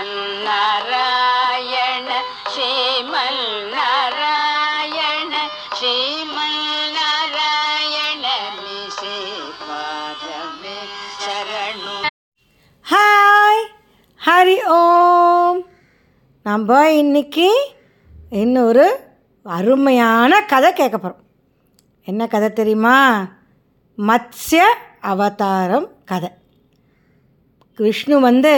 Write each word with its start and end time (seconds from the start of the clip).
Sriman 0.00 0.18
Narayana 0.44 2.08
Sriman 2.50 3.40
Narayana 3.72 5.32
Sriman 5.78 6.60
Narayana 6.96 8.26
hi 12.86 13.64
Hari 14.20 14.56
Om 14.74 15.58
நம்ம 16.46 16.78
இன்னைக்கு 16.94 17.48
இன்னொரு 18.34 18.86
அருமையான 19.46 20.40
கதை 20.46 20.70
கேட்க 20.72 20.96
போகிறோம் 20.98 21.24
என்ன 22.08 22.28
கதை 22.28 22.50
தெரியுமா 22.52 22.98
மத்ய 23.98 24.60
அவதாரம் 25.04 25.88
கதை 26.04 26.30
விஷ்ணு 27.78 28.18
வந்து 28.20 28.54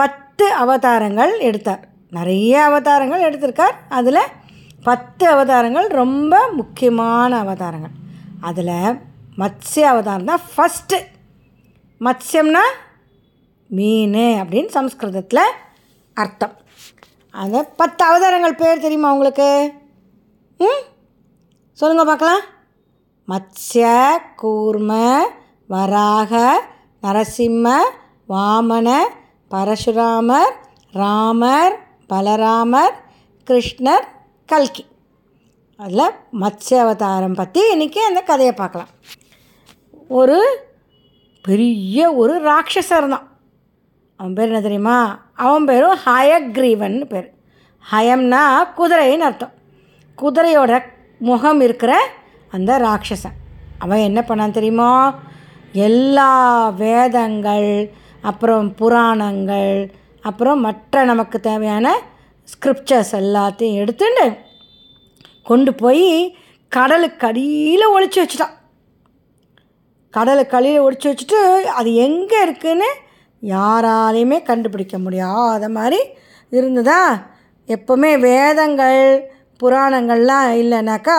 பத்து 0.00 0.44
அவதாரங்கள் 0.58 1.32
எடுத்தார் 1.40 1.82
நிறைய 2.12 2.52
அவதாரங்கள் 2.64 3.26
எடுத்திருக்கார் 3.26 3.76
அதில் 3.90 4.22
பத்து 4.84 5.24
அவதாரங்கள் 5.28 5.88
ரொம்ப 5.92 6.34
முக்கியமான 6.52 7.30
அவதாரங்கள் 7.38 7.96
அதில் 8.40 8.76
மத்ஸ்ய 9.38 9.84
அவதாரம் 9.88 10.30
தான் 10.30 10.46
ஃபஸ்ட்டு 10.48 10.98
மத்ஸ்யம்னா 12.00 12.64
மீன் 13.70 14.18
அப்படின்னு 14.38 14.70
சம்ஸ்கிருதத்தில் 14.70 15.44
அர்த்தம் 16.16 16.56
அந்த 17.34 17.58
பத்து 17.76 18.02
அவதாரங்கள் 18.04 18.60
பேர் 18.60 18.82
தெரியுமா 18.82 19.12
உங்களுக்கு 19.12 19.48
ம் 20.60 20.82
சொல்லுங்கள் 21.78 22.10
பார்க்கலாம் 22.10 22.42
மத்ஸ்ய 23.28 23.86
கூர்ம 24.40 24.92
வராக 25.70 26.32
நரசிம்ம 27.02 27.68
வாமன 28.28 28.88
பரசுராமர் 29.52 30.52
ராமர் 30.94 31.74
பலராமர் 32.10 32.94
கிருஷ்ணர் 33.46 34.06
கல்கி 34.48 34.84
அதில் 35.80 36.14
மத்ஸ்ய 36.40 36.80
அவதாரம் 36.80 37.34
பற்றி 37.34 37.60
இன்றைக்கி 37.72 38.00
அந்த 38.06 38.20
கதையை 38.22 38.54
பார்க்கலாம் 38.54 38.90
ஒரு 40.10 40.38
பெரிய 41.44 41.98
ஒரு 42.12 42.34
ராட்சசர் 42.40 43.08
தான் 43.08 43.26
அவன் 44.20 44.34
பேர் 44.34 44.50
என்ன 44.50 44.60
தெரியுமா 44.60 44.98
அவன் 45.36 45.64
பேரும் 45.64 45.96
ஹயக்ரீவன் 46.04 46.98
பேர் 47.06 47.28
ஹயம்னா 47.84 48.42
குதிரைன்னு 48.76 49.26
அர்த்தம் 49.26 49.54
குதிரையோட 50.18 50.74
முகம் 51.20 51.60
இருக்கிற 51.60 51.92
அந்த 52.52 52.72
ராட்சசன் 52.78 53.38
அவன் 53.78 54.04
என்ன 54.04 54.20
பண்ணான் 54.22 54.56
தெரியுமா 54.56 54.90
எல்லா 55.82 56.30
வேதங்கள் 56.78 57.68
அப்புறம் 58.22 58.66
புராணங்கள் 58.74 59.76
அப்புறம் 60.24 60.60
மற்ற 60.60 61.04
நமக்கு 61.04 61.40
தேவையான 61.40 61.86
ஸ்கிரிப்சர்ஸ் 62.48 63.12
எல்லாத்தையும் 63.14 63.78
எடுத்துட்டு 63.78 64.26
கொண்டு 65.42 65.70
போய் 65.74 66.06
கடலுக்கு 66.72 67.26
அடியில் 67.26 67.92
ஒழிச்சு 67.92 68.18
வச்சுட்டான் 68.20 68.56
கடலுக்கு 70.14 70.56
அடியில் 70.56 70.84
ஒழிச்சு 70.84 71.08
வச்சுட்டு 71.10 71.40
அது 71.72 71.90
எங்கே 72.02 72.38
இருக்குதுன்னு 72.46 72.90
யாராலையுமே 73.42 74.38
கண்டுபிடிக்க 74.42 74.96
முடியாத 74.98 75.68
மாதிரி 75.68 76.00
இருந்ததா 76.52 77.00
எப்போவுமே 77.68 78.10
வேதங்கள் 78.20 79.00
புராணங்கள்லாம் 79.60 80.50
இல்லைனாக்கா 80.58 81.18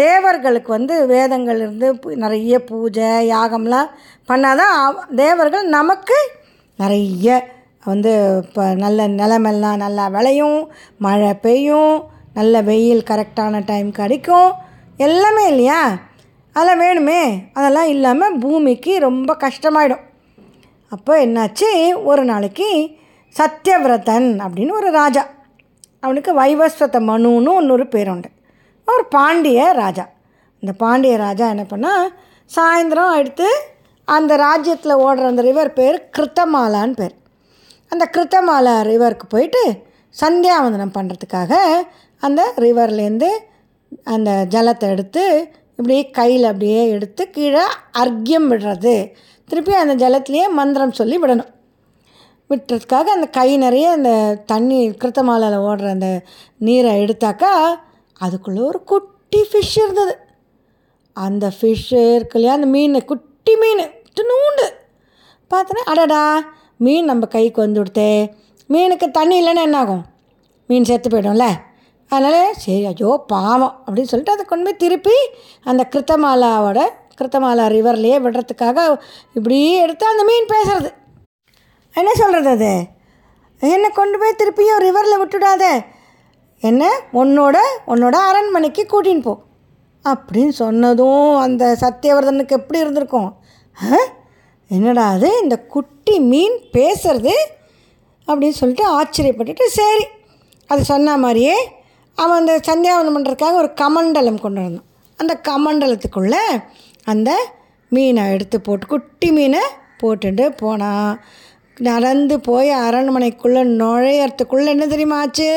தேவர்களுக்கு 0.00 0.70
வந்து 0.72 0.94
வேதங்கள் 1.06 1.58
இருந்து 1.58 1.88
நிறைய 2.16 2.58
பூஜை 2.64 3.08
யாகம்லாம் 3.26 3.90
பண்ணால் 4.28 4.60
தான் 4.62 4.78
தேவர்கள் 5.16 5.66
நமக்கு 5.68 6.18
நிறைய 6.78 7.34
வந்து 7.82 8.12
இப்போ 8.42 8.64
நல்ல 8.74 9.06
நிலமெல்லாம் 9.12 9.82
நல்லா 9.82 10.04
விளையும் 10.08 10.58
மழை 10.96 11.32
பெய்யும் 11.40 11.94
நல்ல 12.34 12.62
வெயில் 12.62 13.02
கரெக்டான 13.02 13.60
டைம் 13.64 13.90
கிடைக்கும் 13.92 14.50
எல்லாமே 14.98 15.44
இல்லையா 15.48 15.80
அதெல்லாம் 16.56 16.82
வேணுமே 16.82 17.20
அதெல்லாம் 17.52 17.86
இல்லாமல் 17.86 18.38
பூமிக்கு 18.38 18.94
ரொம்ப 18.98 19.36
கஷ்டமாயிடும் 19.40 20.04
அப்போ 20.92 21.12
என்னாச்சு 21.20 21.68
ஒரு 22.04 22.22
நாளைக்கு 22.24 22.68
சத்யவிரதன் 23.34 24.28
அப்படின்னு 24.40 24.72
ஒரு 24.72 24.90
ராஜா 24.92 25.22
அவனுக்கு 26.00 26.30
வைவஸ்வத 26.34 27.00
மனுன்னு 27.00 27.52
இன்னொரு 27.60 27.84
பேருண்டு 27.92 28.28
ஒரு 28.88 29.04
பாண்டிய 29.12 29.60
ராஜா 29.74 30.04
இந்த 30.62 30.72
பாண்டிய 30.78 31.14
ராஜா 31.16 31.46
என்ன 31.48 31.64
பண்ணால் 31.66 32.08
சாயந்தரம் 32.50 33.14
எடுத்து 33.14 33.48
அந்த 34.08 34.32
ராஜ்யத்தில் 34.38 35.00
ஓடுற 35.04 35.24
அந்த 35.26 35.42
ரிவர் 35.42 35.70
பேர் 35.72 35.98
கிருத்தமாலான்னு 36.14 36.96
பேர் 36.96 37.14
அந்த 37.92 38.04
கிருத்தமாலா 38.14 38.74
ரிவருக்கு 38.84 39.26
போயிட்டு 39.26 39.62
சந்தியாவந்தனம் 40.14 40.94
பண்ணுறதுக்காக 40.94 41.52
அந்த 42.22 42.40
ரிவர்லேருந்து 42.58 43.30
அந்த 44.06 44.30
ஜலத்தை 44.50 44.88
எடுத்து 44.90 45.24
இப்படியே 45.78 46.02
கையில் 46.10 46.44
அப்படியே 46.44 46.82
எடுத்து 46.90 47.22
கீழே 47.30 47.64
அர்க்கியம் 48.00 48.48
விடுறது 48.48 48.94
திருப்பி 49.48 49.72
அந்த 49.76 49.94
ஜலத்துலேயே 50.02 50.46
மந்திரம் 50.50 50.98
சொல்லி 51.00 51.16
விடணும் 51.18 51.50
விட்டுறதுக்காக 52.50 53.08
அந்த 53.12 53.26
கை 53.30 53.48
நிறைய 53.56 53.86
அந்த 53.90 54.10
தண்ணி 54.46 54.78
கிருத்தமாலாவில் 54.94 55.64
ஓடுற 55.66 55.88
அந்த 55.90 56.08
நீரை 56.60 56.92
எடுத்தாக்கா 57.00 57.52
அதுக்குள்ளே 58.22 58.62
ஒரு 58.62 58.80
குட்டி 58.84 59.40
ஃபிஷ் 59.48 59.76
இருந்தது 59.78 60.14
அந்த 61.16 61.46
ஃபிஷ்ஷு 61.56 62.02
இருக்குல்லையா 62.16 62.54
அந்த 62.54 62.68
மீன் 62.68 63.00
குட்டி 63.04 63.54
மீன் 63.56 63.82
நூண்டு 64.22 64.66
பார்த்தோன்னா 65.50 65.84
அடடா 65.88 66.22
மீன் 66.80 67.10
நம்ம 67.10 67.26
கைக்கு 67.26 67.60
வந்து 67.60 67.80
கொடுத்தே 67.80 68.12
மீனுக்கு 68.70 69.06
தண்ணி 69.10 69.36
இல்லைன்னா 69.40 69.62
என்னாகும் 69.62 70.04
மீன் 70.68 70.88
செத்து 70.88 71.08
போயிடும்ல 71.08 71.46
அதனால் 72.10 72.40
சரி 72.54 72.82
ஐயோ 72.86 73.10
பாவம் 73.26 73.74
அப்படின்னு 73.84 74.10
சொல்லிட்டு 74.10 74.34
அதை 74.34 74.44
கொண்டு 74.44 74.64
போய் 74.64 74.82
திருப்பி 74.82 75.16
அந்த 75.66 75.82
கிருத்தமாலாவோட 75.92 76.80
கிருத்தமாலா 77.16 77.64
ரிவர்லேயே 77.68 78.18
விடுறதுக்காக 78.18 78.78
இப்படியே 79.34 79.72
எடுத்து 79.82 80.04
அந்த 80.06 80.24
மீன் 80.24 80.50
பேசுறது 80.52 80.90
என்ன 81.94 82.10
சொல்கிறது 82.14 82.50
அது 82.50 82.70
என்னை 83.70 83.90
கொண்டு 83.92 84.16
போய் 84.18 84.38
திருப்பியும் 84.40 84.82
ரிவரில் 84.84 85.20
விட்டுடாத 85.20 85.64
என்ன 86.62 86.82
உன்னோட 87.12 87.56
உன்னோட 87.86 88.16
அரண்மனைக்கு 88.28 88.82
கூட்டின்னு 88.84 89.22
போ 89.22 89.34
அப்படின்னு 90.04 90.54
சொன்னதும் 90.58 91.30
அந்த 91.38 91.64
சத்தியவர்தனுக்கு 91.76 92.56
எப்படி 92.56 92.78
இருந்திருக்கும் 92.78 93.30
என்னடா 94.70 95.04
அது 95.14 95.28
இந்த 95.42 95.56
குட்டி 95.66 96.14
மீன் 96.28 96.56
பேசுறது 96.72 97.34
அப்படின்னு 98.28 98.58
சொல்லிட்டு 98.58 98.84
ஆச்சரியப்பட்டுட்டு 98.92 99.64
சரி 99.72 100.04
அது 100.70 100.82
சொன்ன 100.84 101.16
மாதிரியே 101.16 101.56
அவன் 102.18 102.38
அந்த 102.38 102.54
சந்தியாவனம் 102.66 103.16
பண்ணுறதுக்காக 103.16 103.56
ஒரு 103.56 103.70
கமண்டலம் 103.74 104.40
கொண்டு 104.40 104.60
வந்தான் 104.60 104.88
அந்த 105.18 105.34
கமண்டலத்துக்குள்ளே 105.48 106.42
அந்த 107.06 107.30
மீனை 107.92 108.24
எடுத்து 108.30 108.56
போட்டு 108.60 108.86
குட்டி 108.86 109.28
மீனை 109.30 109.62
போட்டுட்டு 110.02 110.44
போனான் 110.56 111.12
நடந்து 111.76 112.36
போய் 112.40 112.70
அரண்மனைக்குள்ளே 112.82 113.62
நுழையறதுக்குள்ளே 113.78 114.68
என்ன 114.68 114.86
தெரியுமா 114.86 115.18
ஆச்சு 115.18 115.50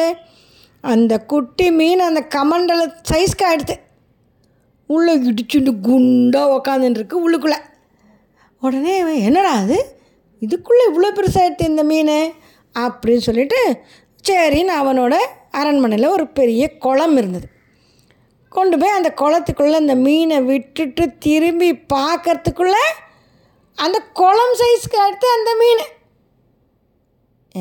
அந்த 0.86 1.14
குட்டி 1.26 1.68
மீன் 1.72 2.02
அந்த 2.02 2.22
கமண்டல 2.36 2.82
சைஸ்க்கு 3.10 3.46
ஆகிடுது 3.46 3.76
உள்ளே 4.90 5.14
இடிச்சுட்டு 5.30 5.72
குண்டாக 5.82 6.56
உக்காந்துருக்கு 6.56 7.18
உள்ளுக்குள்ளே 7.18 7.60
உடனே 8.64 8.96
என்னடா 9.22 9.54
அது 9.62 9.78
இதுக்குள்ளே 10.42 10.84
இவ்வளோ 10.90 11.10
பெருசாகிடுது 11.12 11.66
இந்த 11.66 11.84
மீன் 11.84 12.16
அப்படின்னு 12.76 13.26
சொல்லிட்டு 13.26 13.60
சரின்னு 14.26 14.74
அவனோட 14.76 15.16
அரண்மனையில் 15.52 16.14
ஒரு 16.14 16.26
பெரிய 16.30 16.64
குளம் 16.78 17.18
இருந்தது 17.18 17.48
கொண்டு 18.52 18.76
போய் 18.78 18.98
அந்த 18.98 19.10
குளத்துக்குள்ளே 19.14 19.78
அந்த 19.78 19.96
மீனை 19.98 20.38
விட்டுட்டு 20.44 21.04
திரும்பி 21.20 21.70
பார்க்கறதுக்குள்ளே 21.94 22.84
அந்த 23.78 23.98
குளம் 24.14 24.56
சைஸ்க்கு 24.56 24.98
அடுத்து 25.00 25.28
அந்த 25.30 25.52
மீன் 25.62 25.84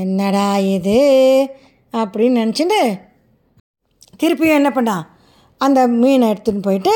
என்னடா 0.00 0.47
இது 0.69 0.99
அப்படின்னு 1.95 2.41
நினச்சிட்டு 2.41 2.81
திருப்பியும் 4.21 4.61
என்ன 4.61 4.71
பண்ணான் 4.71 5.05
அந்த 5.61 5.81
மீனை 5.97 6.27
எடுத்துன்னு 6.31 6.67
போயிட்டு 6.69 6.95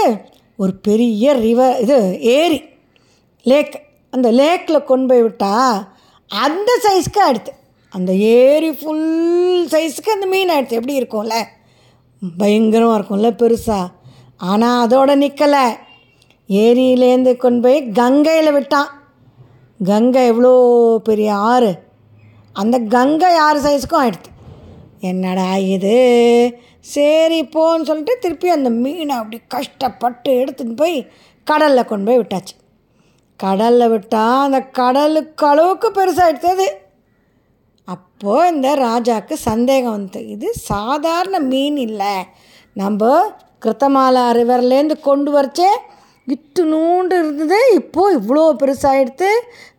ஒரு 0.59 0.73
பெரிய 0.83 1.33
ரிவர் 1.41 1.77
இது 1.83 1.99
ஏரி 2.37 2.59
லேக் 3.47 3.75
அந்த 4.13 4.29
லேக்கில் 4.33 4.87
கொண்டு 4.87 5.07
போய் 5.07 5.23
விட்டால் 5.23 5.77
அந்த 6.31 6.71
சைஸ்க்கு 6.85 7.21
அடுத்து 7.27 7.53
அந்த 7.93 8.11
ஏரி 8.39 8.71
ஃபுல் 8.71 9.07
சைஸுக்கு 9.73 10.11
அந்த 10.11 10.27
மீன் 10.27 10.57
எடுத்து 10.57 10.79
எப்படி 10.79 10.99
இருக்கும்ல 11.01 11.37
பயங்கரமாக 12.23 12.97
இருக்கும்ல 12.99 13.31
பெருசாக 13.35 13.93
ஆனால் 14.45 14.83
அதோட 14.83 15.11
நிற்கலை 15.17 15.65
ஏரியிலேருந்து 16.49 17.33
கொண்டு 17.37 17.63
போய் 17.65 17.79
கங்கையில் 17.93 18.51
விட்டான் 18.53 18.91
கங்கை 19.81 20.23
எவ்வளோ 20.27 20.53
பெரிய 21.09 21.31
ஆறு 21.49 21.73
அந்த 22.57 22.77
கங்கை 22.95 23.33
ஆறு 23.41 23.59
சைஸுக்கும் 23.67 24.01
ஆயிடுத்து 24.01 24.31
என்னடா 25.03 25.49
இது 25.75 25.97
சரி 26.89 27.41
போன்னு 27.55 27.83
சொல்லிட்டு 27.83 28.15
திருப்பி 28.19 28.49
அந்த 28.49 28.71
மீனை 28.77 29.15
அப்படி 29.17 29.39
கஷ்டப்பட்டு 29.49 30.31
எடுத்துன்னு 30.33 30.75
போய் 30.75 30.99
கடலில் 31.47 31.85
கொண்டு 31.85 32.07
போய் 32.07 32.21
விட்டாச்சு 32.21 32.55
கடலில் 33.41 33.89
விட்டால் 33.89 34.45
அந்த 34.45 34.61
கடலுக்கு 34.73 35.47
அளவுக்கு 35.47 35.89
எடுத்தது 36.29 36.69
அப்போது 37.89 38.49
இந்த 38.49 38.69
ராஜாவுக்கு 38.77 39.35
சந்தேகம் 39.43 39.93
வந்து 39.93 40.21
இது 40.29 40.49
சாதாரண 40.65 41.37
மீன் 41.45 41.79
இல்லை 41.79 42.17
நம்ம 42.77 43.11
கிருத்தமாலா 43.65 44.25
ரிவர்லேருந்து 44.31 44.97
கொண்டு 45.01 45.31
வரச்சே 45.31 45.71
இட்டு 46.29 46.63
நூண்டு 46.65 47.15
இருந்தது 47.19 47.59
இப்போது 47.75 48.17
இவ்வளோ 48.19 48.45
எடுத்து 48.97 49.31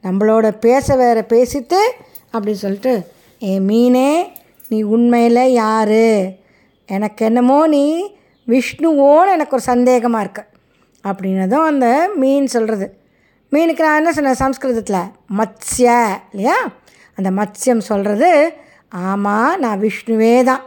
நம்மளோட 0.03 0.47
பேச 0.57 0.95
வேற 0.95 1.19
பேசிட்டு 1.29 1.81
அப்படின்னு 2.33 2.61
சொல்லிட்டு 2.61 2.93
ஏ 3.41 3.53
மீனே 3.59 4.09
நீ 4.69 4.77
உண்மையில் 4.87 5.43
யார் 5.53 5.99
எனக்கு 6.89 7.21
என்னமோ 7.25 7.59
நீ 7.67 7.83
விஷ்ணுவோன்னு 8.47 9.33
எனக்கு 9.33 9.55
ஒரு 9.57 9.65
சந்தேகமாக 9.65 10.23
இருக்கு 10.23 10.43
அப்படின்னதும் 11.03 11.67
அந்த 11.67 11.87
மீன் 12.15 12.47
சொல்கிறது 12.47 12.87
மீனுக்கு 13.51 13.85
நான் 13.85 13.99
என்ன 13.99 14.11
சொன்னேன் 14.11 14.41
சம்ஸ்கிருதத்தில் 14.41 15.03
மத்ஸ்ய 15.37 15.91
இல்லையா 16.31 16.57
அந்த 17.17 17.29
மத்ஸ்யம் 17.31 17.87
சொல்கிறது 17.87 18.29
ஆமாம் 19.03 19.53
நான் 19.59 19.81
விஷ்ணுவே 19.81 20.35
தான் 20.43 20.63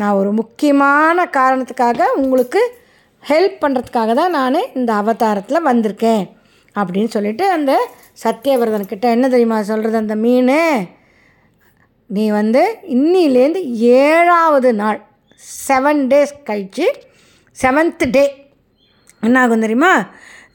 நான் 0.00 0.18
ஒரு 0.18 0.30
முக்கியமான 0.32 1.24
காரணத்துக்காக 1.30 2.06
உங்களுக்கு 2.16 2.60
ஹெல்ப் 3.22 3.58
பண்ணுறதுக்காக 3.62 4.12
தான் 4.14 4.32
நான் 4.32 4.58
இந்த 4.74 4.90
அவதாரத்தில் 4.94 5.66
வந்திருக்கேன் 5.66 6.24
அப்படின்னு 6.76 7.10
சொல்லிட்டு 7.10 7.44
அந்த 7.50 7.72
சத்தியவிரதன்கிட்ட 8.22 9.06
என்ன 9.10 9.26
தெரியுமா 9.28 9.58
சொல்கிறது 9.62 9.96
அந்த 9.96 10.16
மீன் 10.16 10.54
நீ 12.10 12.24
வந்து 12.30 12.62
இன்னிலேருந்து 12.94 13.60
ஏழாவது 14.00 14.70
நாள் 14.74 15.00
செவன் 15.42 16.02
டேஸ் 16.08 16.34
கழித்து 16.44 16.86
செவன்த் 17.56 18.04
டே 18.10 18.24
என்ன 19.22 19.40
ஆகும் 19.40 19.60
தெரியுமா 19.60 19.94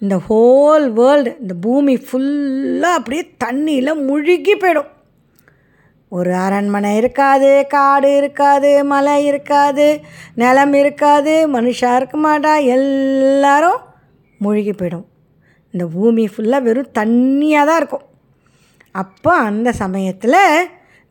இந்த 0.01 0.15
ஹோல் 0.27 0.85
வேர்ல்டு 0.91 1.31
இந்த 1.39 1.53
பூமி 1.61 1.93
ஃபுல்லாக 2.03 2.97
அப்படியே 2.97 3.23
தண்ணியில் 3.43 4.01
முழுகி 4.03 4.55
போயிடும் 4.55 4.91
ஒரு 6.11 6.31
அரண்மனை 6.35 6.91
இருக்காது 6.95 7.49
காடு 7.67 8.09
இருக்காது 8.17 8.71
மலை 8.83 9.15
இருக்காது 9.25 9.87
நிலம் 10.33 10.73
இருக்காது 10.73 11.33
மனுஷாக 11.47 11.97
இருக்க 11.97 12.17
மாட்டா 12.17 12.53
எல்லாரும் 12.75 13.79
மூழ்கி 14.39 14.73
போயிடும் 14.73 15.07
இந்த 15.73 15.85
பூமி 15.87 16.25
ஃபுல்லாக 16.27 16.63
வெறும் 16.63 16.93
தண்ணியாக 16.95 17.67
தான் 17.67 17.77
இருக்கும் 17.77 18.05
அப்போ 18.95 19.31
அந்த 19.43 19.69
சமயத்தில் 19.73 20.39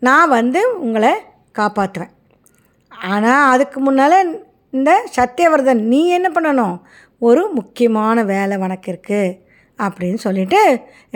நான் 0.03 0.29
வந்து 0.29 0.61
உங்களை 0.79 1.13
காப்பாற்றுவேன் 1.55 2.16
ஆனால் 2.99 3.51
அதுக்கு 3.51 3.81
முன்னால் 3.81 4.19
இந்த 4.71 5.09
சத்தியவர்தன் 5.17 5.83
நீ 5.85 6.09
என்ன 6.09 6.29
பண்ணணும் 6.29 6.77
ஒரு 7.19 7.51
முக்கியமான 7.53 8.25
வேலை 8.25 8.57
உனக்கு 8.57 8.93
இருக்குது 8.93 9.37
அப்படின்னு 9.79 10.15
சொல்லிவிட்டு 10.15 10.81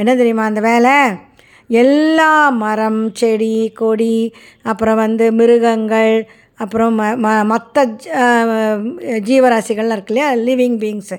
என்ன 0.00 0.15
தெரியுமா 0.15 0.45
அந்த 0.45 0.61
வேலை 0.61 0.95
எல்லா 1.69 2.51
மரம் 2.51 3.13
செடி 3.13 3.73
கொடி 3.73 4.33
அப்புறம் 4.63 4.97
வந்து 4.97 5.33
மிருகங்கள் 5.33 6.27
அப்புறம் 6.57 6.99
ம 6.99 7.17
ம 7.17 7.45
மற்ற 7.45 7.85
ஜீவராசிகள்லாம் 9.21 9.97
இருக்கு 9.97 10.13
இல்லையா 10.15 10.35
லிவிங் 10.35 10.79
பீங்ஸு 10.79 11.17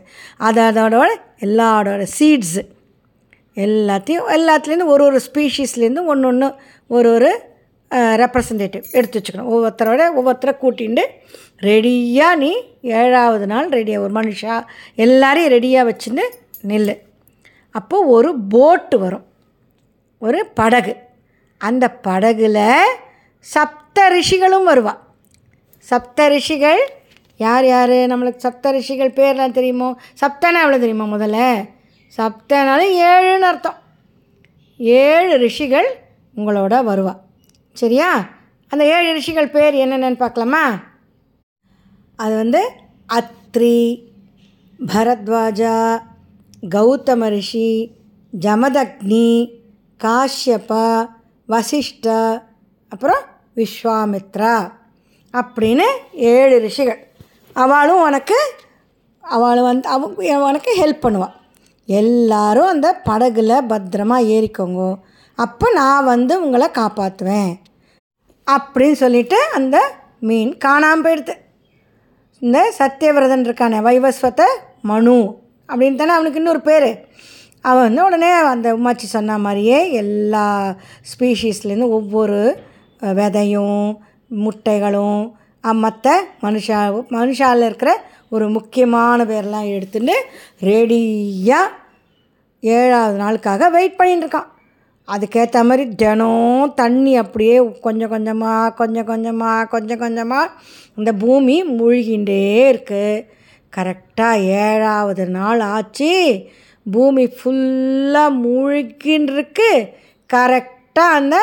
அது 0.38 0.62
அதோட 0.62 1.08
எல்லாடோட 1.40 2.04
சீட்ஸு 2.20 2.64
எல்லாத்தையும் 3.56 4.28
எல்லாத்துலேருந்து 4.30 4.86
ஒரு 4.86 5.04
ஒரு 5.04 5.22
ஸ்பீஷீஸ்லேருந்து 5.32 6.04
ஒன்று 6.06 6.28
ஒன்று 6.28 6.50
ஒரு 6.88 7.14
ஒரு 7.14 7.32
ரெப்ரசன்டேட்டிவ் 8.18 8.84
எடுத்து 8.92 9.18
வச்சுக்கணும் 9.18 9.52
ஒவ்வொருத்தரோட 9.52 10.02
ஒவ்வொருத்தரை 10.14 10.54
கூட்டிகிட்டு 10.56 11.04
ரெடியாக 11.62 12.40
நீ 12.40 12.52
ஏழாவது 13.00 13.46
நாள் 13.46 13.68
ரெடியாக 13.70 14.04
ஒரு 14.04 14.14
மனுஷா 14.14 14.56
எல்லாரையும் 14.98 15.54
ரெடியாக 15.54 15.90
வச்சுன்னு 15.90 16.26
நெல் 16.64 16.94
அப்போது 17.76 18.10
ஒரு 18.10 18.30
போட்டு 18.50 18.96
வரும் 19.00 19.26
ஒரு 20.22 20.40
படகு 20.54 20.94
அந்த 21.62 21.86
படகுல 22.04 22.60
சப்த 23.46 24.08
ரிஷிகளும் 24.10 24.68
வருவாள் 24.72 25.00
சப்த 25.88 26.28
ரிஷிகள் 26.30 26.82
யார் 27.40 27.66
யார் 27.66 27.96
நம்மளுக்கு 28.12 28.40
சப்த 28.40 28.72
ரிஷிகள் 28.72 29.16
பேர்லாம் 29.16 29.56
தெரியுமோ 29.56 29.88
சப்தனா 30.22 30.62
அவ்வளோ 30.64 30.80
தெரியுமா 30.80 31.08
முதல்ல 31.14 31.40
சப்தனாலும் 32.14 32.94
ஏழுன்னு 33.08 33.48
அர்த்தம் 33.48 33.80
ஏழு 34.80 35.34
ரிஷிகள் 35.38 35.90
உங்களோட 36.36 36.76
வருவாள் 36.84 37.20
சரியா 37.76 38.10
அந்த 38.72 38.84
ஏழு 38.96 39.10
ரிஷிகள் 39.14 39.50
பேர் 39.50 39.76
என்னென்னு 39.76 40.18
பார்க்கலாமா 40.18 40.64
அது 42.20 42.34
வந்து 42.36 42.62
அத்ரி 43.10 43.78
பரத்வாஜா 44.80 45.76
கௌதம 46.70 47.30
ரிஷி 47.30 47.70
ஜமதக்னி 48.34 49.28
காஷ்யபா 50.02 50.86
வசிஷ்ட 51.50 52.08
அப்புறம் 52.92 53.24
விஸ்வாமித்ரா 53.58 54.56
அப்படின்னு 55.34 55.88
ஏழு 56.32 56.56
ரிஷிகள் 56.60 57.02
அவளும் 57.56 58.02
உனக்கு 58.02 58.38
அவள் 59.24 59.62
வந்து 59.62 59.88
அவ 59.90 60.40
உனக்கு 60.48 60.72
ஹெல்ப் 60.80 61.06
பண்ணுவாள் 61.06 61.36
எல்லாரும் 61.90 62.72
அந்த 62.72 62.90
படகுல 63.06 63.54
பத்திரமாக 63.68 64.30
ஏறிக்கோங்க 64.30 64.84
அப்போ 65.42 65.68
நான் 65.72 66.04
வந்து 66.04 66.34
உங்களை 66.42 66.68
காப்பாற்றுவேன் 66.74 67.52
அப்படின்னு 68.48 68.98
சொல்லிவிட்டு 68.98 69.38
அந்த 69.54 69.78
மீன் 70.20 70.52
காணாமல் 70.58 71.06
போயிடுது 71.06 71.36
இந்த 72.42 72.60
சத்தியவிரதன் 72.80 73.46
இருக்கானே 73.48 73.80
வைவஸ்வத்தை 73.82 74.48
மனு 74.82 75.18
அப்படின்னு 75.70 76.00
தானே 76.00 76.14
அவனுக்கு 76.14 76.40
இன்னொரு 76.40 76.62
பேர் 76.62 76.90
அவன் 77.66 77.86
வந்து 77.86 78.04
உடனே 78.04 78.30
அந்த 78.46 78.68
உமாச்சி 78.76 79.08
சொன்ன 79.08 79.38
மாதிரியே 79.38 79.80
எல்லா 79.92 80.46
ஸ்பீஷீஸ்லேருந்து 81.12 81.90
ஒவ்வொரு 81.90 82.40
விதையும் 83.02 83.86
முட்டைகளும் 84.38 85.22
மற்ற 85.82 86.14
மனுஷா 86.42 86.80
மனுஷாவில் 87.12 87.66
இருக்கிற 87.66 87.92
ஒரு 88.30 88.46
முக்கியமான 88.50 89.24
பேரெலாம் 89.24 89.68
எடுத்துட்டு 89.72 90.16
ரெடியாக 90.62 91.76
ஏழாவது 92.64 93.18
நாளுக்காக 93.18 93.70
வெயிட் 93.70 94.00
பண்ணிட்டுருக்கான் 94.00 94.50
அதுக்கேற்ற 95.08 95.60
மாதிரி 95.64 95.84
தினம் 95.96 96.74
தண்ணி 96.76 97.14
அப்படியே 97.18 97.56
கொஞ்சம் 97.82 98.10
கொஞ்சமாக 98.10 98.74
கொஞ்சம் 98.74 99.06
கொஞ்சமாக 99.06 99.70
கொஞ்சம் 99.70 100.00
கொஞ்சமாக 100.00 100.54
இந்த 100.98 101.12
பூமி 101.14 101.56
மூழ்கின்றே 101.72 102.42
இருக்குது 102.70 103.24
கரெக்டாக 103.74 104.46
ஏழாவது 104.66 105.26
நாள் 105.30 105.62
ஆச்சு 105.68 106.14
பூமி 106.86 107.26
ஃபுல்லாக 107.36 108.38
மூழ்கின்றிருக்கு 108.38 109.72
கரெக்டாக 110.30 111.18
அந்த 111.18 111.36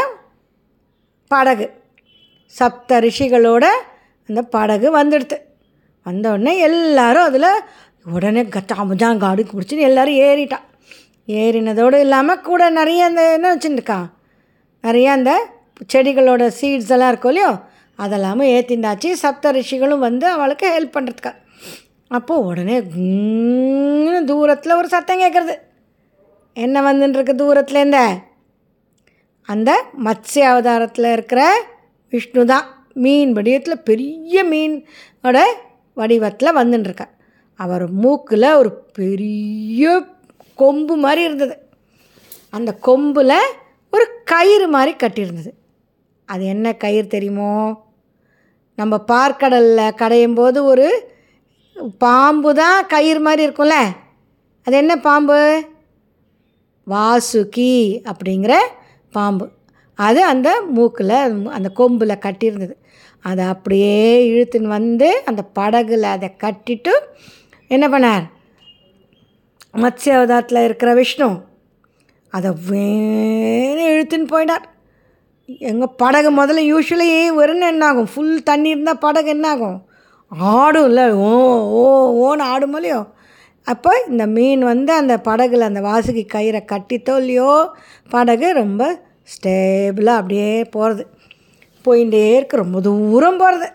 படகு 1.31 1.67
சப்த 2.55 3.01
ரிஷிகளோட 3.01 3.65
அந்த 4.29 4.41
படகு 4.51 4.89
வந்துடுது 4.93 5.39
வந்தோடனே 6.07 6.53
எல்லாரும் 6.59 7.27
அதில் 7.27 7.51
உடனே 8.07 8.43
கட்டாமஜான் 8.49 9.19
காடு 9.19 9.43
பிடிச்சின்னு 9.45 9.89
எல்லோரும் 9.89 10.21
ஏறிட்டான் 10.21 10.67
ஏறினதோடு 11.29 11.97
இல்லாமல் 12.01 12.41
கூட 12.41 12.71
நிறைய 12.71 13.01
அந்த 13.05 13.23
என்ன 13.33 13.49
வச்சுருக்கான் 13.55 14.07
நிறையா 14.85 15.11
அந்த 15.11 15.33
செடிகளோட 15.93 16.45
சீட்ஸ் 16.61 16.93
எல்லாம் 16.93 17.09
இருக்கும் 17.09 17.31
இல்லையோ 17.31 17.53
அதெல்லாமல் 17.99 18.47
ஏற்றிந்தாச்சு 18.47 19.11
சப்த 19.13 19.51
ரிஷிகளும் 19.51 19.99
வந்து 19.99 20.27
அவளுக்கு 20.29 20.67
ஹெல்ப் 20.77 20.97
பண்ணுறதுக்கா 20.97 21.33
அப்போது 22.11 22.45
உடனே 22.45 22.77
தூரத்தில் 24.25 24.77
ஒரு 24.77 24.89
சத்தம் 24.89 25.21
கேட்குறது 25.21 25.55
என்ன 26.57 26.81
வந்துன்ட்ருக்கு 26.83 27.35
தூரத்துலேருந்த 27.35 28.01
அந்த 29.49 29.71
மத்ஸ்ய 30.05 30.49
அவதாரத்தில் 30.49 31.13
இருக்கிற 31.13 31.43
விஷ்ணு 32.13 32.43
தான் 32.45 32.67
மீன் 32.95 33.33
வடிவத்தில் 33.33 33.85
பெரிய 33.85 34.45
மீனோட 34.45 35.39
வடிவத்தில் 35.97 36.57
வந்துட்டுருக்க 36.57 37.05
அவர் 37.61 37.85
மூக்கில் 37.93 38.57
ஒரு 38.57 38.71
பெரிய 38.93 39.85
கொம்பு 40.59 40.95
மாதிரி 40.97 41.23
இருந்தது 41.25 41.57
அந்த 42.53 42.71
கொம்பில் 42.83 43.37
ஒரு 43.93 44.07
கயிறு 44.25 44.67
மாதிரி 44.69 44.93
கட்டியிருந்தது 44.95 45.53
அது 46.29 46.43
என்ன 46.45 46.73
கயிறு 46.77 47.07
தெரியுமோ 47.07 47.53
நம்ம 48.79 48.95
பார்க்கடலில் 49.09 49.97
கடையும் 49.97 50.35
போது 50.35 50.59
ஒரு 50.65 50.89
பாம்பு 52.01 52.51
தான் 52.55 52.81
கயிறு 52.87 53.21
மாதிரி 53.21 53.47
இருக்கும்ல 53.47 53.77
அது 54.67 54.77
என்ன 54.77 54.95
பாம்பு 55.01 55.39
வாசுகி 56.87 57.75
அப்படிங்கிற 58.05 58.55
பாம்பு 59.13 59.47
அது 59.99 60.21
அந்த 60.25 60.49
மூக்கில் 60.71 61.17
அந்த 61.57 61.69
கொம்பில் 61.75 62.23
கட்டியிருந்தது 62.23 62.75
அதை 63.25 63.45
அப்படியே 63.47 63.97
இழுத்துன்னு 64.29 64.71
வந்து 64.71 65.09
அந்த 65.25 65.43
படகுல 65.57 66.11
அதை 66.11 66.29
கட்டிட்டு 66.37 66.93
என்ன 67.71 67.87
பண்ணார் 67.89 68.27
அவதாரத்தில் 69.75 70.65
இருக்கிற 70.65 70.91
விஷ்ணு 70.95 71.29
அதை 72.33 72.51
வேணும் 72.69 73.91
இழுத்துன்னு 73.91 74.33
போயிட்டார் 74.33 74.67
எங்கள் 75.67 75.95
படகு 75.97 76.31
முதல்ல 76.31 76.63
யூஸ்வலி 76.69 77.07
வெறும் 77.31 77.69
என்ன 77.69 77.85
ஆகும் 77.87 78.11
ஃபுல் 78.15 78.35
தண்ணி 78.43 78.69
இருந்தால் 78.69 78.99
படகு 78.99 79.29
என்ன 79.29 79.47
ஆகும் 79.49 79.79
ஆடும் 80.55 80.89
இல்லை 80.89 81.05
ஓ 81.21 81.31
ஓ 81.75 81.85
ஓன்னு 82.23 82.45
ஆடும் 82.45 82.75
இல்லையோ 82.75 83.01
அப்போ 83.67 83.93
இந்த 84.09 84.25
மீன் 84.27 84.63
வந்து 84.63 84.93
அந்த 84.93 85.15
படகுல 85.19 85.69
அந்த 85.69 85.81
வாசுகி 85.81 86.23
கயிறை 86.35 86.61
கட்டித்தோ 86.65 87.15
இல்லையோ 87.17 87.51
படகு 88.11 88.49
ரொம்ப 88.53 88.83
ஸ்டேபிளாக 89.29 90.21
அப்படியே 90.21 90.51
போகிறது 90.65 91.05
போயிட்டே 91.85 92.23
இருக்கு 92.37 92.57
ரொம்ப 92.57 92.81
தூரம் 92.81 93.37
போகிறது 93.37 93.69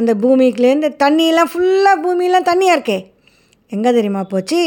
அந்த 0.00 0.12
பூமிக்குலேருந்து 0.14 0.88
தண்ணியெல்லாம் 1.04 1.50
ஃபுல்லாக 1.52 2.02
பூமியெலாம் 2.02 2.48
தண்ணியாக 2.50 2.76
இருக்கே 2.76 2.98
எங்கே 3.72 3.90
தெரியுமா 3.92 4.22
போச்சு 4.24 4.62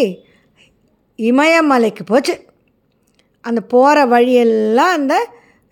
இமயமலைக்கு 1.19 2.03
போச்சு 2.03 2.35
அந்த 3.45 3.59
போகிற 3.69 3.97
வழியெல்லாம் 4.05 4.93
அந்த 4.93 5.15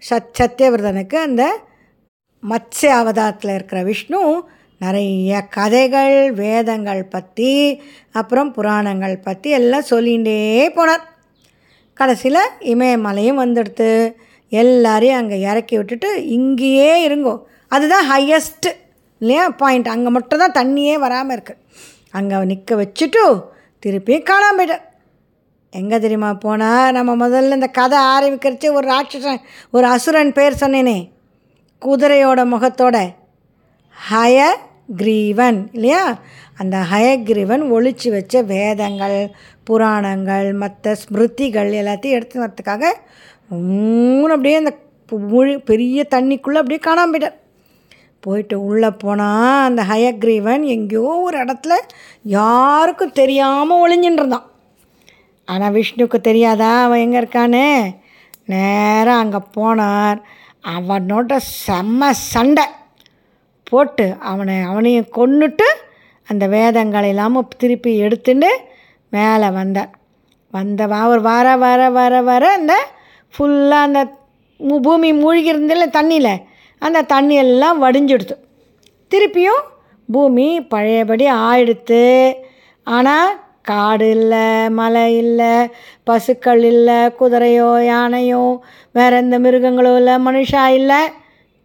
சத் 0.02 0.34
சத்தியவிரதனுக்கு 0.40 1.18
அந்த 1.20 1.44
மத்ய 2.44 2.92
அவதாரத்தில் 2.94 3.56
இருக்கிற 3.56 3.80
விஷ்ணு 3.84 4.20
நிறைய 4.82 5.42
கதைகள் 5.50 6.16
வேதங்கள் 6.34 7.02
பற்றி 7.08 7.52
அப்புறம் 8.12 8.50
புராணங்கள் 8.52 9.16
பற்றி 9.20 9.50
எல்லாம் 9.52 9.90
சொல்லிகிட்டே 9.90 10.38
போனார் 10.76 11.04
கடைசியில் 12.00 12.42
இமயமலையும் 12.66 13.42
வந்துடுத்து 13.42 13.90
எல்லாரையும் 14.52 15.20
அங்கே 15.20 15.38
இறக்கி 15.42 15.76
விட்டுட்டு 15.78 16.10
இங்கேயே 16.30 16.92
இருங்கோ 17.06 17.36
அதுதான் 17.72 18.08
ஹையஸ்ட்டு 18.10 18.72
இல்லையா 19.22 19.44
பாயிண்ட் 19.58 19.88
அங்கே 19.88 20.10
மட்டும் 20.10 20.42
தான் 20.42 20.58
தண்ணியே 20.58 20.96
வராமல் 20.98 21.36
இருக்குது 21.36 21.62
அங்கே 22.12 22.42
நிற்க 22.46 22.76
வச்சுட்டு 22.76 23.24
திருப்பியும் 23.84 24.28
காணாமல் 24.28 24.60
போயிட்டார் 24.60 24.84
எங்கே 25.74 25.98
தெரியுமா 26.00 26.30
போனால் 26.36 26.92
நம்ம 26.92 27.12
முதல்ல 27.22 27.52
இந்த 27.52 27.70
கதை 27.72 28.00
ஆரம்பிக்கிறச்சு 28.14 28.68
ஒரு 28.74 28.86
ராட்சசன் 28.88 29.42
ஒரு 29.72 29.86
அசுரன் 29.88 30.32
பேர் 30.32 30.62
சொன்னேனே 30.62 30.98
குதிரையோட 31.82 32.42
முகத்தோட 32.46 32.98
ஹய 33.96 34.46
கிரீவன் 34.96 35.60
இல்லையா 35.72 36.04
அந்த 36.56 36.78
ஹயக்ரீவன் 36.92 37.64
ஒழிச்சு 37.72 38.10
வச்ச 38.12 38.42
வேதங்கள் 38.44 39.18
புராணங்கள் 39.64 40.48
மற்ற 40.54 40.96
ஸ்மிருதிகள் 40.96 41.72
எல்லாத்தையும் 41.74 42.18
எடுத்து 42.18 42.44
வரத்துக்காக 42.44 42.86
மூணு 43.50 44.30
அப்படியே 44.30 44.58
அந்த 44.58 44.74
மொழி 45.30 45.54
பெரிய 45.62 46.06
தண்ணிக்குள்ளே 46.10 46.60
அப்படியே 46.60 46.82
காணாமல் 46.82 47.14
போயிட்டார் 47.14 47.40
போயிட்டு 48.24 48.56
உள்ளே 48.64 48.90
போனால் 48.98 49.64
அந்த 49.64 49.82
ஹயக்ரீவன் 49.84 50.64
எங்கேயோ 50.68 51.14
ஒரு 51.22 51.38
இடத்துல 51.38 51.74
யாருக்கும் 52.36 53.12
தெரியாமல் 53.12 53.82
ஒழிஞ்சின்றிருந்தான் 53.84 54.48
ஆனால் 55.48 55.74
விஷ்ணுக்கு 55.74 56.18
தெரியாதா 56.22 56.70
அவன் 56.84 57.04
எங்கே 57.06 57.20
இருக்கானே 57.22 57.68
நேராக 58.46 59.22
அங்கே 59.22 59.42
போனார் 59.56 60.20
அவனோட 60.70 61.32
செம்ம 61.58 62.10
சண்டை 62.26 62.66
போட்டு 63.68 64.06
அவனை 64.24 64.56
அவனையும் 64.62 65.14
கொண்டுட்டு 65.16 65.68
அந்த 66.30 66.44
வேதங்கள் 66.48 67.08
இல்லாமல் 67.08 67.52
திருப்பி 67.58 67.92
எடுத்துட்டு 67.98 68.50
மேலே 69.14 69.48
வந்தார் 69.52 69.92
வந்த 70.54 70.88
அவர் 70.98 71.22
வர 71.22 71.48
வர 71.58 71.82
வர 71.90 72.22
வர 72.22 72.44
அந்த 72.56 72.74
ஃபுல்லாக 73.34 73.88
அந்த 73.88 74.02
பூமி 74.84 75.10
மூழ்கிருந்தில்ல 75.14 75.86
தண்ணியில் 75.90 76.34
அந்த 76.82 77.06
தண்ணி 77.06 77.36
எல்லாம் 77.36 77.82
வடிஞ்சிடுது 77.84 78.36
திருப்பியும் 79.12 79.64
பூமி 80.10 80.48
பழையபடி 80.68 81.26
ஆயிடுத்து 81.44 82.02
ஆனால் 82.88 83.32
காடு 83.66 84.08
இல்லை 84.10 84.46
மலை 84.72 85.06
இல்லை 85.18 85.54
பசுக்கள் 86.04 86.64
இல்லை 86.64 87.00
குதிரையோ 87.20 87.70
யானையோ 87.86 88.44
வேற 88.96 89.12
எந்த 89.18 89.38
மிருகங்களோ 89.40 89.92
இல்லை 89.98 90.16
மனுஷா 90.26 90.64
இல்லை 90.72 91.02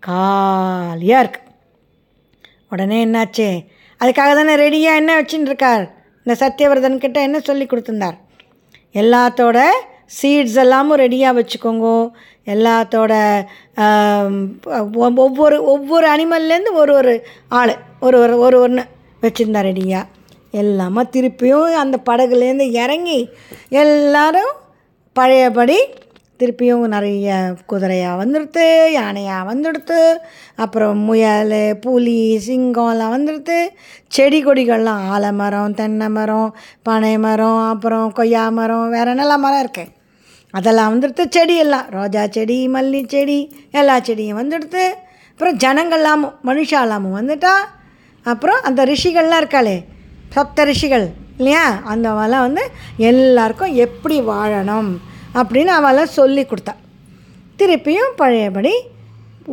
காலியாக 0.03 1.23
இருக்கு 1.23 1.43
உடனே 2.69 2.99
என்னாச்சு 3.05 3.49
அதுக்காக 4.01 4.33
தானே 4.35 4.55
ரெடியாக 4.57 5.01
என்ன 5.01 5.13
வச்சுட்டு 5.17 5.51
இருக்கார் 5.51 5.85
இந்த 6.27 6.35
சத்தியவிரதன் 6.41 6.99
கிட்ட 6.99 7.19
என்ன 7.21 7.39
சொல்லி 7.41 7.65
கொடுத்துருந்தார் 7.67 8.19
எல்லாத்தோட 8.95 9.59
சீட்ஸ் 10.19 10.59
எல்லாமும் 10.59 11.01
ரெடியாக 11.01 11.39
வச்சுக்கோங்க 11.39 11.89
எல்லாத்தோட 12.47 13.13
ஒவ்வொரு 15.25 15.57
ஒவ்வொரு 15.65 16.07
அனிமல்லேருந்து 16.09 16.73
ஒரு 16.75 16.93
ஒரு 16.93 17.15
ஆள் 17.55 17.75
ஒரு 18.01 18.19
ஒரு 18.19 18.37
ஒரு 18.39 18.59
ஒன்று 18.61 18.85
வச்சுருந்தா 19.23 19.63
ரெடியாக 19.63 20.07
எல்லாமே 20.55 21.03
திருப்பியும் 21.13 21.81
அந்த 21.81 21.97
படகுலேருந்து 22.07 22.67
இறங்கி 22.75 23.21
எல்லோரும் 23.77 24.53
பழையபடி 25.17 25.79
திருப்பியும் 26.41 26.83
நிறைய 26.87 27.29
குதிரையாக 27.67 28.19
வந்துடுத்து 28.21 28.65
யானையாக 28.93 29.47
வந்துடுத்து 29.49 29.99
அப்புறம் 30.57 31.01
முயல் 31.03 31.57
புலி 31.81 32.19
சிங்கம்லாம் 32.45 33.15
வந்துடுத்து 33.17 33.57
செடி 34.09 34.39
கொடிகள்லாம் 34.43 35.03
ஆலமரம் 35.09 35.75
தென்னை 35.75 36.09
மரம் 36.09 36.51
பனை 36.83 37.15
மரம் 37.19 37.63
அப்புறம் 37.65 38.13
கொய்யா 38.13 38.45
மரம் 38.51 38.87
வேறு 38.89 39.13
என்னெல்லாம் 39.13 39.41
மரம் 39.41 39.63
இருக்குது 39.63 39.95
அதெல்லாம் 40.55 40.93
வந்துடுத்து 40.93 41.25
செடியெல்லாம் 41.29 41.89
ரோஜா 41.91 42.23
செடி 42.29 42.59
மல்லி 42.69 43.01
செடி 43.07 43.41
எல்லா 43.73 43.97
செடியும் 44.01 44.41
வந்துடுத்து 44.41 44.85
அப்புறம் 45.31 45.59
ஜனங்கள்லாமும் 45.59 46.37
மனுஷாலாமும் 46.47 47.19
வந்துட்டா 47.19 47.55
அப்புறம் 48.27 48.63
அந்த 48.63 48.85
ரிஷிகள்லாம் 48.85 49.41
இருக்காளே 49.41 49.77
சப்த 50.29 50.65
ரிஷிகள் 50.65 51.07
இல்லையா 51.39 51.65
அந்த 51.85 52.09
வந்து 52.39 52.65
எல்லாருக்கும் 53.03 53.77
எப்படி 53.77 54.17
வாழணும் 54.29 54.93
அப்படின்னு 55.35 55.73
அவெல்லாம் 55.73 56.17
சொல்லி 56.17 56.43
கொடுத்தா 56.45 56.75
திருப்பியும் 57.59 58.17
பழையபடி 58.17 58.75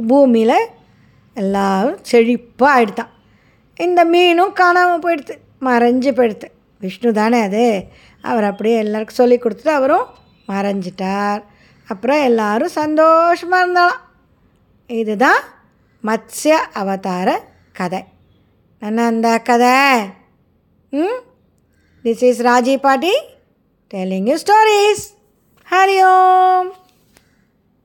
பூமியில் 0.09 0.57
எல்லாரும் 1.37 1.99
செழிப்பாக 2.11 2.73
ஆயிடுத்தான் 2.73 3.13
இந்த 3.79 4.01
மீனும் 4.05 4.53
காணாமல் 4.53 5.03
போயிடுது 5.05 5.35
மறைஞ்சு 5.61 6.11
போயிடுது 6.11 6.47
விஷ்ணு 6.81 7.11
தானே 7.11 7.39
அது 7.41 7.65
அவர் 8.23 8.45
அப்படியே 8.45 8.77
எல்லாருக்கும் 8.77 9.21
சொல்லி 9.21 9.37
கொடுத்துட்டு 9.37 9.73
அவரும் 9.73 10.07
மறைஞ்சிட்டார் 10.47 11.41
அப்புறம் 11.87 12.21
எல்லாரும் 12.21 12.77
சந்தோஷமாக 12.77 13.63
இருந்தாலும் 13.63 14.01
இதுதான் 14.89 15.41
மத்ய 16.03 16.55
அவதார 16.73 17.29
கதை 17.73 18.01
என்ன 18.81 19.05
அந்த 19.05 19.29
கதை 19.39 19.75
Hmm? 20.95 21.15
This 22.03 22.23
is 22.23 22.39
Raji 22.39 22.77
Party 22.77 23.11
telling 23.89 24.29
you 24.29 24.37
stories. 24.37 25.11
Hari 25.65 25.99
Om. 25.99 26.71